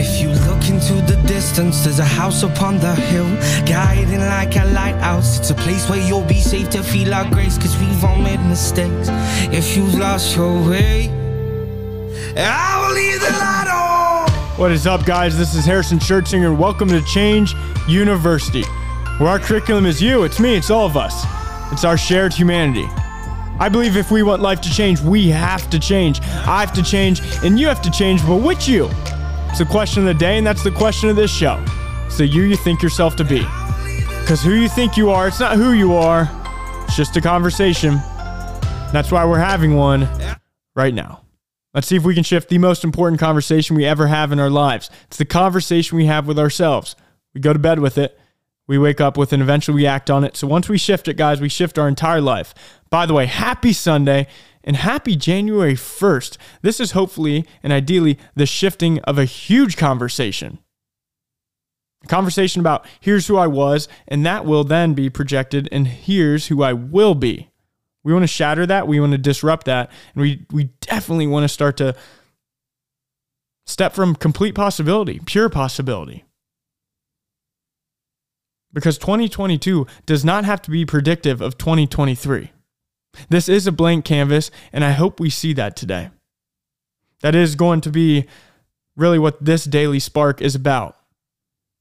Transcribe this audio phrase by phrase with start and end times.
[0.00, 3.26] If you look into the distance, there's a house upon the hill,
[3.66, 5.40] guiding like a lighthouse.
[5.40, 8.38] It's a place where you'll be safe to feel our grace, cause we've all made
[8.46, 9.08] mistakes.
[9.52, 11.08] If you've lost your way,
[12.36, 14.30] I will leave the light on.
[14.56, 15.36] What is up, guys?
[15.36, 17.56] This is Harrison Schertzinger, welcome to Change
[17.88, 18.62] University,
[19.18, 21.24] where our curriculum is you, it's me, it's all of us.
[21.72, 22.86] It's our shared humanity.
[23.58, 26.20] I believe if we want life to change, we have to change.
[26.22, 28.88] I have to change, and you have to change, but which you?
[29.48, 31.62] It's the question of the day, and that's the question of this show.
[32.16, 33.38] The you you think yourself to be.
[34.20, 36.28] Because who you think you are, it's not who you are,
[36.84, 37.94] it's just a conversation.
[38.92, 40.08] That's why we're having one
[40.74, 41.22] right now.
[41.74, 44.50] Let's see if we can shift the most important conversation we ever have in our
[44.50, 44.90] lives.
[45.04, 46.96] It's the conversation we have with ourselves.
[47.34, 48.18] We go to bed with it,
[48.66, 50.36] we wake up with it, and eventually we act on it.
[50.36, 52.52] So once we shift it, guys, we shift our entire life.
[52.90, 54.26] By the way, happy Sunday
[54.64, 56.36] and happy January 1st.
[56.62, 60.58] This is hopefully and ideally the shifting of a huge conversation.
[62.04, 66.46] A conversation about here's who I was, and that will then be projected, and here's
[66.46, 67.50] who I will be.
[68.04, 71.44] We want to shatter that, we want to disrupt that, and we, we definitely want
[71.44, 71.96] to start to
[73.66, 76.24] step from complete possibility, pure possibility.
[78.72, 82.52] Because 2022 does not have to be predictive of 2023.
[83.28, 86.10] This is a blank canvas, and I hope we see that today.
[87.20, 88.26] That is going to be
[88.96, 90.96] really what this daily spark is about.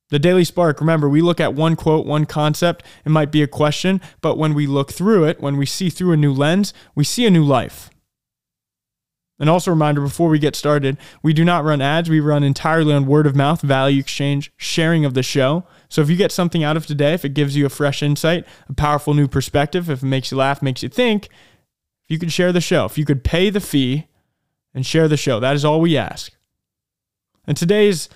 [0.10, 3.48] The daily spark, remember, we look at one quote, one concept, it might be a
[3.48, 7.04] question, but when we look through it, when we see through a new lens, we
[7.04, 7.90] see a new life.
[9.40, 12.10] And also, a reminder before we get started, we do not run ads.
[12.10, 15.66] We run entirely on word of mouth, value exchange, sharing of the show.
[15.90, 18.46] So if you get something out of today, if it gives you a fresh insight,
[18.68, 22.32] a powerful new perspective, if it makes you laugh, makes you think, if you could
[22.32, 24.08] share the show, if you could pay the fee
[24.74, 26.34] and share the show, that is all we ask.
[27.46, 28.10] And today's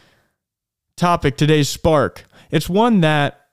[0.97, 3.47] topic, today's spark, it's one that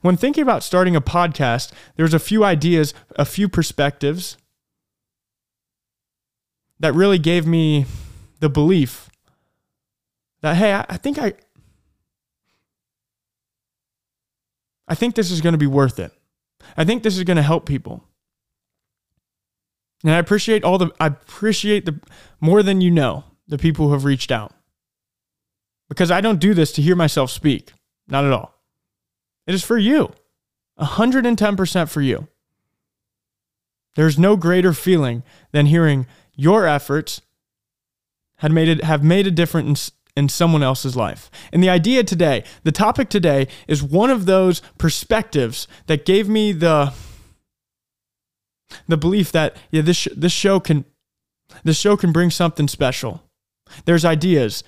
[0.00, 4.38] when thinking about starting a podcast, there's a few ideas, a few perspectives
[6.80, 7.86] that really gave me
[8.40, 9.10] the belief
[10.40, 11.34] that hey, I, I think I
[14.86, 16.12] I think this is going to be worth it.
[16.76, 18.04] I think this is going to help people.
[20.02, 21.98] And I appreciate all the I appreciate the
[22.40, 24.52] more than you know, the people who have reached out.
[25.88, 27.72] Because I don't do this to hear myself speak.
[28.06, 28.54] Not at all.
[29.46, 30.12] It is for you.
[30.78, 32.28] 110% for you.
[33.94, 37.20] There's no greater feeling than hearing your efforts
[38.38, 41.30] had made it have made a difference in someone else's life.
[41.52, 46.52] And the idea today, the topic today is one of those perspectives that gave me
[46.52, 46.92] the
[48.88, 50.84] the belief that yeah this this show can
[51.62, 53.22] this show can bring something special.
[53.84, 54.64] There's ideas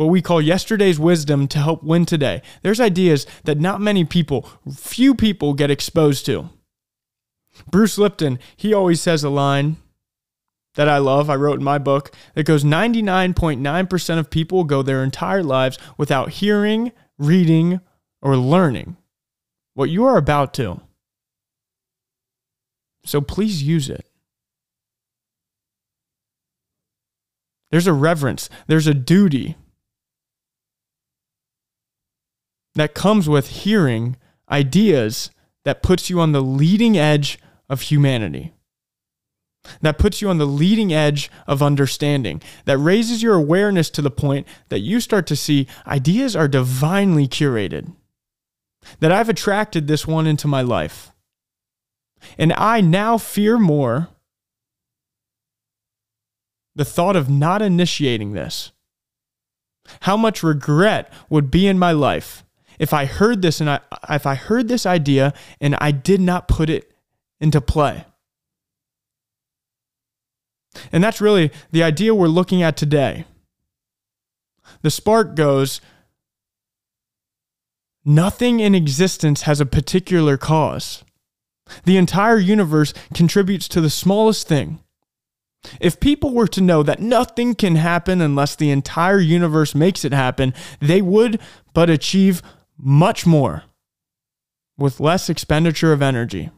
[0.00, 2.40] what we call yesterday's wisdom to help win today.
[2.62, 6.48] There's ideas that not many people, few people get exposed to.
[7.70, 9.76] Bruce Lipton, he always says a line
[10.74, 15.02] that I love, I wrote in my book, that goes 99.9% of people go their
[15.02, 17.80] entire lives without hearing, reading,
[18.22, 18.96] or learning
[19.74, 20.80] what you are about to.
[23.04, 24.06] So please use it.
[27.70, 29.56] There's a reverence, there's a duty
[32.74, 34.16] that comes with hearing
[34.50, 35.30] ideas
[35.64, 37.38] that puts you on the leading edge
[37.68, 38.52] of humanity
[39.80, 44.10] that puts you on the leading edge of understanding, that raises your awareness to the
[44.10, 47.92] point that you start to see ideas are divinely curated,
[49.00, 51.12] that I've attracted this one into my life.
[52.38, 54.08] And I now fear more
[56.74, 58.72] the thought of not initiating this.
[60.02, 62.44] How much regret would be in my life
[62.78, 66.48] if I heard this and I, if I heard this idea and I did not
[66.48, 66.92] put it
[67.40, 68.04] into play.
[70.92, 73.24] And that's really the idea we're looking at today.
[74.82, 75.80] The spark goes
[78.04, 81.04] nothing in existence has a particular cause.
[81.84, 84.80] The entire universe contributes to the smallest thing.
[85.80, 90.12] If people were to know that nothing can happen unless the entire universe makes it
[90.12, 91.40] happen, they would
[91.74, 92.42] but achieve
[92.78, 93.64] much more
[94.78, 96.50] with less expenditure of energy.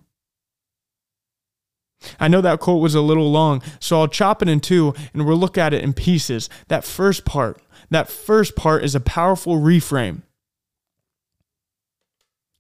[2.19, 5.27] I know that quote was a little long, so I'll chop it in two and
[5.27, 6.49] we'll look at it in pieces.
[6.69, 7.61] That first part,
[7.91, 10.23] that first part is a powerful reframe.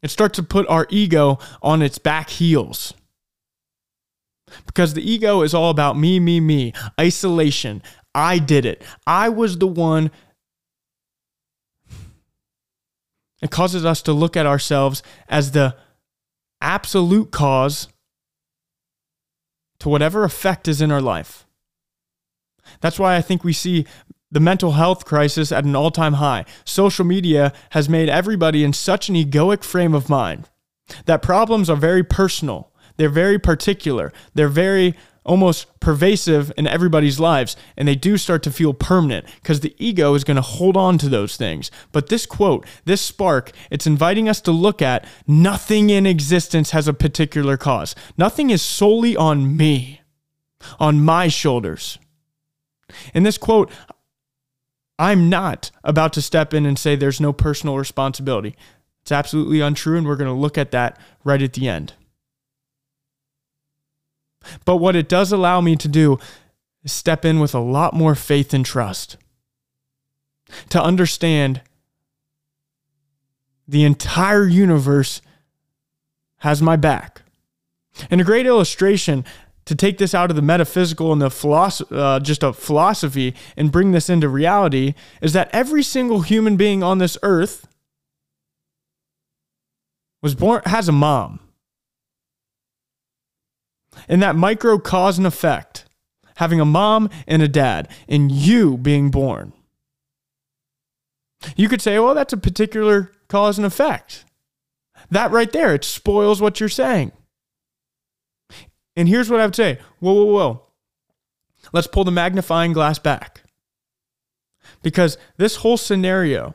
[0.02, 2.94] It starts to put our ego on its back heels.
[4.66, 7.82] Because the ego is all about me, me, me, isolation.
[8.14, 8.82] I did it.
[9.06, 10.10] I was the one
[13.42, 15.76] It causes us to look at ourselves as the
[16.60, 17.88] absolute cause
[19.82, 21.44] to whatever effect is in our life.
[22.80, 23.84] That's why I think we see
[24.30, 26.44] the mental health crisis at an all time high.
[26.64, 30.48] Social media has made everybody in such an egoic frame of mind
[31.06, 34.94] that problems are very personal, they're very particular, they're very
[35.24, 40.14] almost pervasive in everybody's lives and they do start to feel permanent because the ego
[40.14, 41.70] is going to hold on to those things.
[41.92, 46.88] But this quote this spark it's inviting us to look at nothing in existence has
[46.88, 47.94] a particular cause.
[48.16, 50.00] Nothing is solely on me
[50.78, 51.98] on my shoulders.
[53.14, 53.70] In this quote
[54.98, 58.56] i'm not about to step in and say there's no personal responsibility.
[59.02, 61.94] It's absolutely untrue and we're going to look at that right at the end
[64.64, 66.18] but what it does allow me to do
[66.84, 69.16] is step in with a lot more faith and trust.
[70.70, 71.62] To understand
[73.66, 75.22] the entire universe
[76.38, 77.22] has my back.
[78.10, 79.24] And a great illustration
[79.64, 83.70] to take this out of the metaphysical and the philosophy, uh, just a philosophy and
[83.70, 87.68] bring this into reality is that every single human being on this earth
[90.20, 91.38] was born has a mom.
[94.08, 95.84] And that micro cause and effect,
[96.36, 99.52] having a mom and a dad, and you being born.
[101.56, 104.24] You could say, well, that's a particular cause and effect.
[105.10, 107.12] That right there, it spoils what you're saying.
[108.96, 110.62] And here's what I would say whoa, whoa, whoa.
[111.72, 113.42] Let's pull the magnifying glass back.
[114.82, 116.54] Because this whole scenario,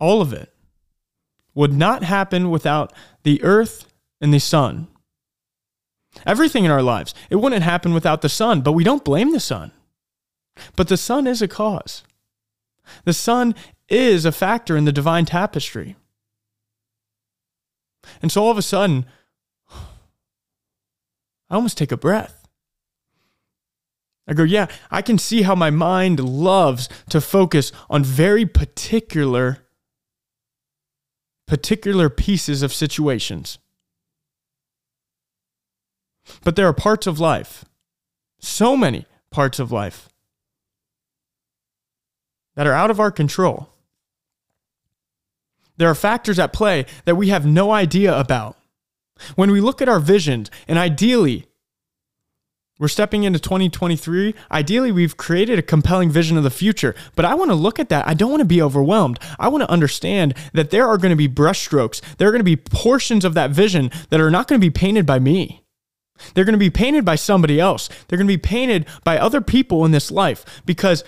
[0.00, 0.52] all of it,
[1.54, 2.92] would not happen without
[3.24, 4.88] the earth and the sun.
[6.26, 7.14] Everything in our lives.
[7.30, 9.72] It wouldn't happen without the sun, but we don't blame the sun.
[10.76, 12.02] But the sun is a cause.
[13.04, 13.54] The sun
[13.88, 15.96] is a factor in the divine tapestry.
[18.22, 19.06] And so all of a sudden,
[19.70, 22.46] I almost take a breath.
[24.26, 29.58] I go, yeah, I can see how my mind loves to focus on very particular
[31.46, 33.58] particular pieces of situations.
[36.44, 37.64] But there are parts of life,
[38.38, 40.08] so many parts of life,
[42.54, 43.68] that are out of our control.
[45.76, 48.56] There are factors at play that we have no idea about.
[49.36, 51.46] When we look at our visions, and ideally,
[52.78, 54.34] we're stepping into 2023.
[54.52, 57.88] Ideally, we've created a compelling vision of the future, but I want to look at
[57.88, 58.06] that.
[58.06, 59.18] I don't want to be overwhelmed.
[59.38, 62.44] I want to understand that there are going to be brushstrokes, there are going to
[62.44, 65.64] be portions of that vision that are not going to be painted by me.
[66.34, 67.88] They're going to be painted by somebody else.
[68.06, 71.04] They're going to be painted by other people in this life because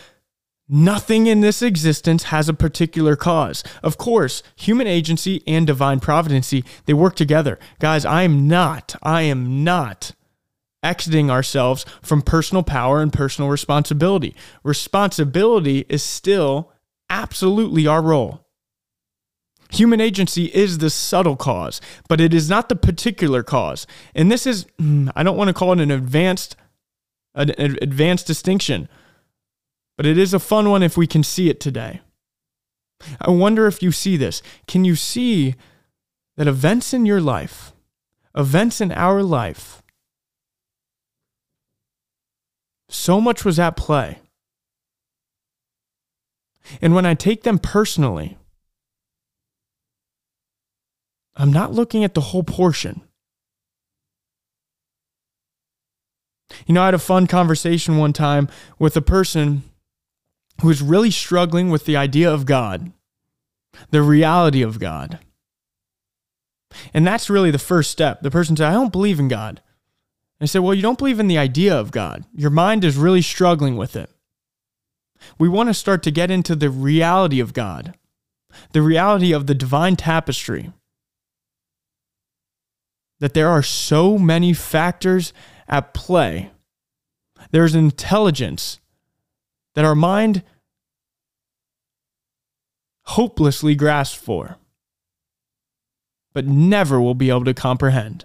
[0.68, 3.64] nothing in this existence has a particular cause.
[3.82, 7.58] Of course, human agency and divine providency, they work together.
[7.78, 10.12] Guys, I am not, I am not
[10.82, 14.34] exiting ourselves from personal power and personal responsibility.
[14.62, 16.72] Responsibility is still
[17.10, 18.46] absolutely our role.
[19.72, 23.86] Human agency is the subtle cause, but it is not the particular cause.
[24.14, 26.56] And this is, hmm, I don't want to call it an advanced,
[27.34, 28.88] an advanced distinction,
[29.96, 32.00] but it is a fun one if we can see it today.
[33.20, 34.42] I wonder if you see this.
[34.66, 35.54] Can you see
[36.36, 37.72] that events in your life,
[38.34, 39.82] events in our life,
[42.88, 44.18] so much was at play.
[46.80, 48.38] And when I take them personally,
[51.40, 53.00] I'm not looking at the whole portion.
[56.66, 59.62] You know, I had a fun conversation one time with a person
[60.60, 62.92] who was really struggling with the idea of God,
[63.90, 65.18] the reality of God.
[66.92, 68.20] And that's really the first step.
[68.20, 69.62] The person said, I don't believe in God.
[70.42, 72.26] I said, Well, you don't believe in the idea of God.
[72.34, 74.10] Your mind is really struggling with it.
[75.38, 77.94] We want to start to get into the reality of God,
[78.72, 80.70] the reality of the divine tapestry
[83.20, 85.32] that there are so many factors
[85.68, 86.50] at play.
[87.52, 88.80] There's an intelligence
[89.74, 90.42] that our mind
[93.04, 94.56] hopelessly grasps for,
[96.32, 98.24] but never will be able to comprehend.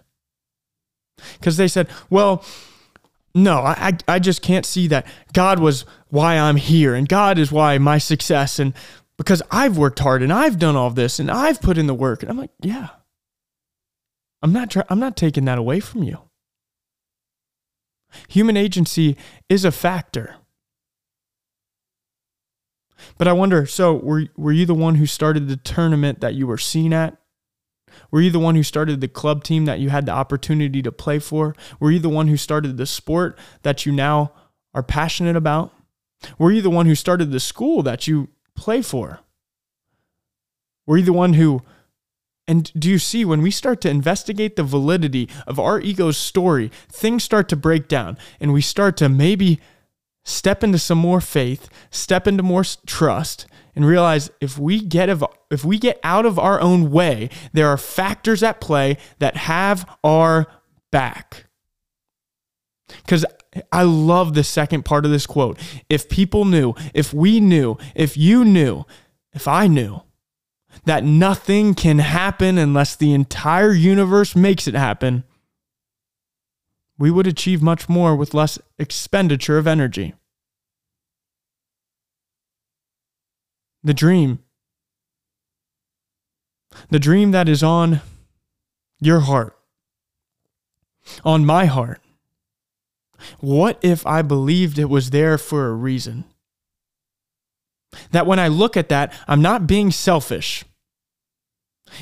[1.39, 2.43] Because they said, well,
[3.33, 5.05] no, I, I just can't see that.
[5.33, 8.73] God was why I'm here, and God is why my success, and
[9.17, 12.21] because I've worked hard and I've done all this and I've put in the work.
[12.21, 12.89] And I'm like, yeah,
[14.41, 16.19] I'm not I'm not taking that away from you.
[18.29, 19.17] Human agency
[19.49, 20.35] is a factor.
[23.17, 26.47] But I wonder so, were, were you the one who started the tournament that you
[26.47, 27.17] were seen at?
[28.11, 30.91] Were you the one who started the club team that you had the opportunity to
[30.91, 31.55] play for?
[31.79, 34.31] Were you the one who started the sport that you now
[34.73, 35.73] are passionate about?
[36.37, 39.19] Were you the one who started the school that you play for?
[40.85, 41.61] Were you the one who
[42.47, 46.71] and do you see when we start to investigate the validity of our ego's story,
[46.89, 49.59] things start to break down and we start to maybe
[50.23, 55.09] step into some more faith, step into more trust and realize if we get
[55.49, 59.89] if we get out of our own way, there are factors at play that have
[60.03, 60.45] our
[60.91, 61.45] back.
[63.07, 63.25] Cuz
[63.71, 65.57] I love the second part of this quote.
[65.89, 68.85] If people knew, if we knew, if you knew,
[69.33, 70.01] if I knew
[70.83, 75.23] that nothing can happen unless the entire universe makes it happen,
[76.97, 80.13] we would achieve much more with less expenditure of energy.
[83.83, 84.39] The dream.
[86.89, 88.01] The dream that is on
[88.99, 89.57] your heart,
[91.23, 92.01] on my heart.
[93.39, 96.25] What if I believed it was there for a reason?
[98.11, 100.63] That when I look at that, I'm not being selfish.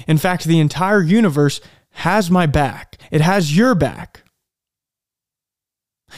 [0.07, 4.23] In fact, the entire universe has my back, it has your back.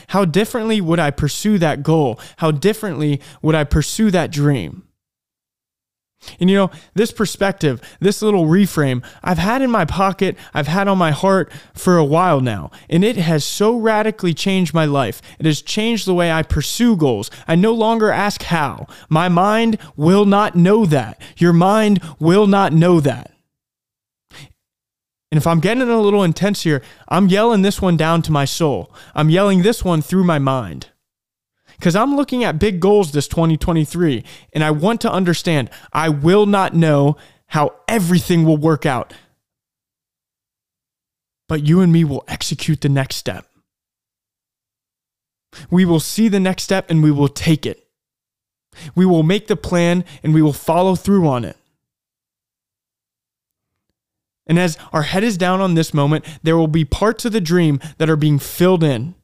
[0.07, 2.19] How differently would I pursue that goal?
[2.37, 4.83] How differently would I pursue that dream?
[6.39, 10.87] And you know, this perspective, this little reframe, I've had in my pocket, I've had
[10.87, 15.21] on my heart for a while now, and it has so radically changed my life.
[15.39, 17.29] It has changed the way I pursue goals.
[17.47, 18.87] I no longer ask how.
[19.09, 21.21] My mind will not know that.
[21.37, 23.31] Your mind will not know that.
[25.31, 28.45] And if I'm getting a little intense here, I'm yelling this one down to my
[28.45, 28.93] soul.
[29.13, 30.87] I'm yelling this one through my mind
[31.77, 36.45] because I'm looking at big goals this 2023 and I want to understand I will
[36.45, 37.17] not know
[37.47, 39.13] how everything will work out.
[41.47, 43.47] But you and me will execute the next step.
[45.69, 47.87] We will see the next step and we will take it.
[48.93, 51.57] We will make the plan and we will follow through on it.
[54.47, 57.41] And as our head is down on this moment, there will be parts of the
[57.41, 59.15] dream that are being filled in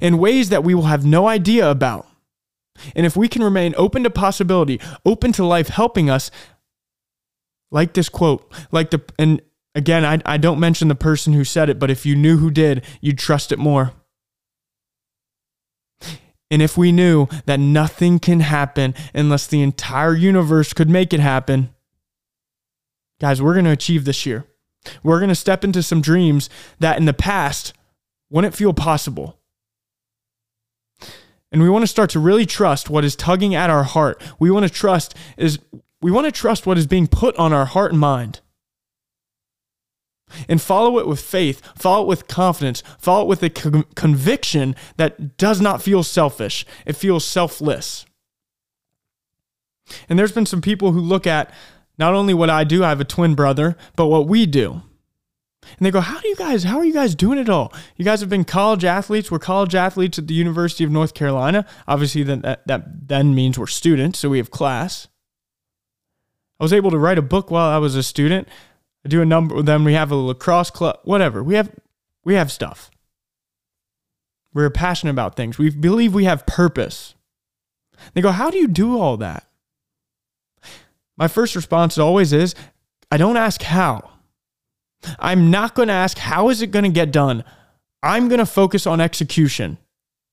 [0.00, 2.06] in ways that we will have no idea about.
[2.94, 6.30] And if we can remain open to possibility, open to life helping us,
[7.70, 9.40] like this quote, like the, and
[9.74, 12.50] again, I, I don't mention the person who said it, but if you knew who
[12.50, 13.92] did, you'd trust it more.
[16.50, 21.20] And if we knew that nothing can happen unless the entire universe could make it
[21.20, 21.74] happen,
[23.20, 24.44] guys, we're going to achieve this year.
[25.02, 27.72] We're going to step into some dreams that in the past
[28.30, 29.38] wouldn't feel possible.
[31.54, 34.20] And we want to start to really trust what is tugging at our heart.
[34.40, 35.60] We want to trust is
[36.02, 38.40] we want to trust what is being put on our heart and mind.
[40.48, 44.74] And follow it with faith, follow it with confidence, follow it with a con- conviction
[44.96, 46.66] that does not feel selfish.
[46.86, 48.04] It feels selfless.
[50.08, 51.52] And there's been some people who look at
[51.96, 54.82] not only what I do, I have a twin brother, but what we do.
[55.78, 57.72] And they go, How do you guys, how are you guys doing it all?
[57.96, 59.30] You guys have been college athletes.
[59.30, 61.66] We're college athletes at the University of North Carolina.
[61.86, 65.08] Obviously, that, that then means we're students, so we have class.
[66.60, 68.48] I was able to write a book while I was a student.
[69.04, 71.42] I do a number then we have a lacrosse club, whatever.
[71.42, 71.70] We have
[72.24, 72.90] we have stuff.
[74.52, 75.58] We're passionate about things.
[75.58, 77.14] We believe we have purpose.
[78.14, 79.46] They go, How do you do all that?
[81.16, 82.54] My first response always is,
[83.10, 84.10] I don't ask how.
[85.18, 87.44] I'm not going to ask, how is it going to get done?
[88.02, 89.78] I'm going to focus on execution.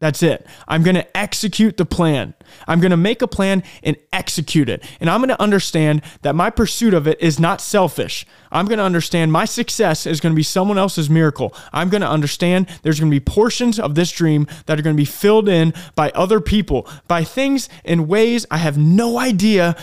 [0.01, 0.47] That's it.
[0.67, 2.33] I'm going to execute the plan.
[2.67, 4.83] I'm going to make a plan and execute it.
[4.99, 8.25] And I'm going to understand that my pursuit of it is not selfish.
[8.51, 11.53] I'm going to understand my success is going to be someone else's miracle.
[11.71, 14.95] I'm going to understand there's going to be portions of this dream that are going
[14.95, 19.75] to be filled in by other people, by things in ways I have no idea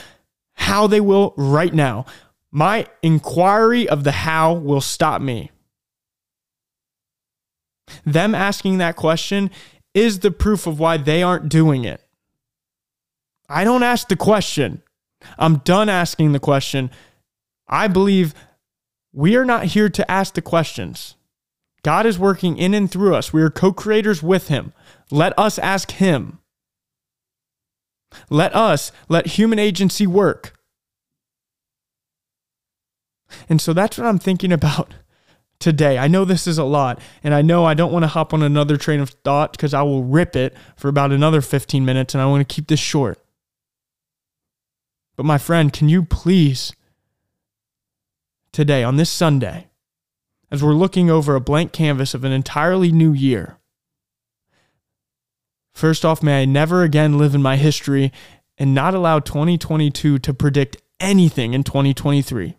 [0.55, 2.07] how they will right now.
[2.51, 5.51] My inquiry of the how will stop me.
[8.05, 9.51] Them asking that question
[9.95, 12.03] is the proof of why they aren't doing it.
[13.49, 14.83] I don't ask the question.
[15.39, 16.91] I'm done asking the question.
[17.67, 18.35] I believe
[19.13, 21.17] we are not here to ask the questions.
[21.83, 23.33] God is working in and through us.
[23.33, 24.73] We are co creators with Him.
[25.11, 26.39] Let us ask Him.
[28.31, 30.58] Let us let human agency work.
[33.49, 34.95] And so that's what I'm thinking about
[35.59, 35.99] today.
[35.99, 38.43] I know this is a lot, and I know I don't want to hop on
[38.43, 42.23] another train of thought because I will rip it for about another 15 minutes, and
[42.23, 43.19] I want to keep this short.
[45.17, 46.73] But my friend, can you please
[48.53, 49.67] today, on this Sunday,
[50.51, 53.59] as we're looking over a blank canvas of an entirely new year,
[55.75, 58.13] first off, may I never again live in my history
[58.59, 62.57] and not allow 2022 to predict anything in 2023.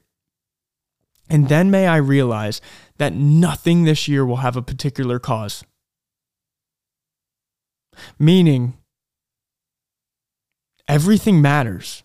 [1.30, 2.60] And then may I realize
[2.98, 5.64] that nothing this year will have a particular cause.
[8.18, 8.78] Meaning,
[10.88, 12.04] everything matters.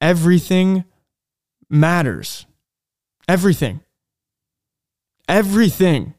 [0.00, 0.84] Everything
[1.70, 2.46] matters.
[3.28, 3.80] Everything.
[5.28, 6.14] Everything.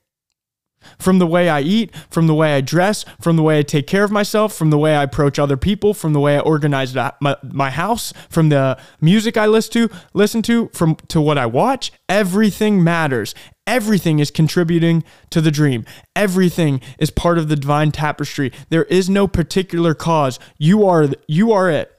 [0.99, 3.87] From the way I eat, from the way I dress, from the way I take
[3.87, 6.95] care of myself, from the way I approach other people, from the way I organize
[7.19, 11.91] my, house, from the music I listen to, listen to, from to what I watch,
[12.07, 13.35] everything matters.
[13.65, 15.85] Everything is contributing to the dream.
[16.15, 18.53] Everything is part of the divine tapestry.
[18.69, 20.39] There is no particular cause.
[20.57, 21.91] You are you are it.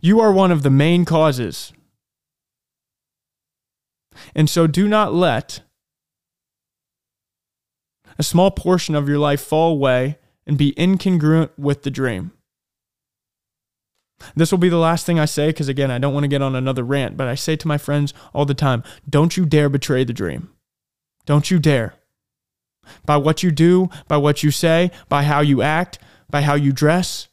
[0.00, 1.72] You are one of the main causes.
[4.34, 5.60] And so do not let
[8.18, 12.32] a small portion of your life fall away and be incongruent with the dream.
[14.34, 16.42] This will be the last thing I say because, again, I don't want to get
[16.42, 19.68] on another rant, but I say to my friends all the time don't you dare
[19.68, 20.50] betray the dream.
[21.26, 21.94] Don't you dare.
[23.04, 25.98] By what you do, by what you say, by how you act,
[26.30, 27.28] by how you dress,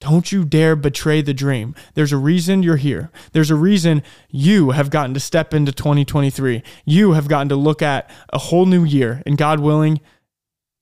[0.00, 1.74] don't you dare betray the dream.
[1.94, 3.10] There's a reason you're here.
[3.32, 6.62] There's a reason you have gotten to step into 2023.
[6.86, 10.00] You have gotten to look at a whole new year, and God willing,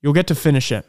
[0.00, 0.87] you'll get to finish it.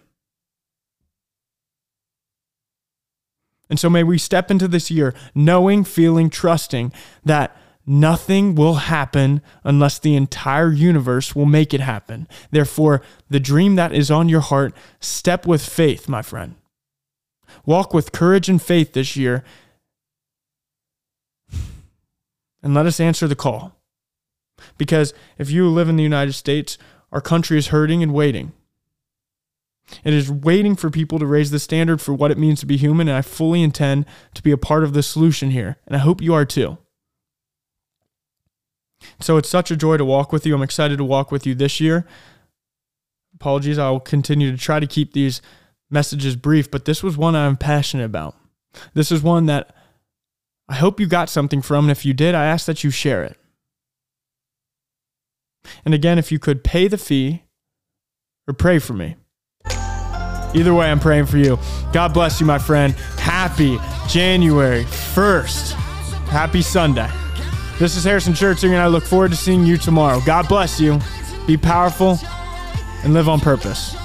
[3.67, 6.91] And so may we step into this year knowing, feeling, trusting
[7.24, 7.55] that
[7.86, 12.27] nothing will happen unless the entire universe will make it happen.
[12.51, 16.55] Therefore, the dream that is on your heart, step with faith, my friend.
[17.65, 19.44] Walk with courage and faith this year.
[22.62, 23.76] And let us answer the call.
[24.78, 26.78] Because if you live in the United States,
[27.12, 28.52] our country is hurting and waiting.
[30.04, 32.78] It is waiting for people to raise the standard for what it means to be
[32.78, 35.78] human, and I fully intend to be a part of the solution here.
[35.88, 36.78] And I hope you are too.
[39.19, 40.54] So it's such a joy to walk with you.
[40.54, 42.06] I'm excited to walk with you this year.
[43.34, 45.41] Apologies, I will continue to try to keep these
[45.89, 48.36] message is brief, but this was one I'm passionate about.
[48.93, 49.75] This is one that
[50.67, 51.86] I hope you got something from.
[51.86, 53.38] And if you did, I ask that you share it.
[55.84, 57.43] And again, if you could pay the fee
[58.47, 59.15] or pray for me.
[60.56, 61.60] Either way, I'm praying for you.
[61.93, 62.93] God bless you, my friend.
[63.19, 65.73] Happy January 1st.
[66.30, 67.10] Happy Sunday.
[67.78, 70.19] This is Harrison Schertzinger, and I look forward to seeing you tomorrow.
[70.25, 70.99] God bless you.
[71.45, 72.17] Be powerful
[73.04, 73.95] and live on purpose.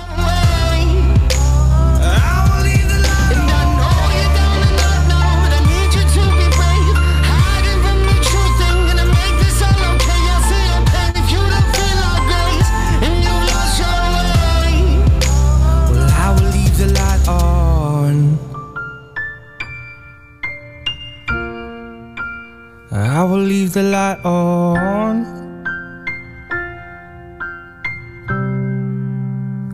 [23.45, 25.25] Leave the light on.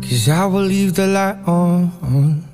[0.02, 2.49] Cause I will leave the light on.